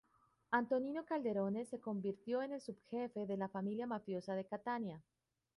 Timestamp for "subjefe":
2.61-3.27